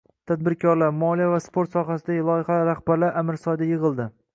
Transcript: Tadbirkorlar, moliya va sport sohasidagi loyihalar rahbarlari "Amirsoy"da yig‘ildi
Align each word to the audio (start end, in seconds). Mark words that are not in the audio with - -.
Tadbirkorlar, 0.29 0.95
moliya 1.01 1.27
va 1.35 1.43
sport 1.49 1.77
sohasidagi 1.77 2.25
loyihalar 2.31 2.69
rahbarlari 2.75 3.23
"Amirsoy"da 3.23 3.73
yig‘ildi 3.75 4.15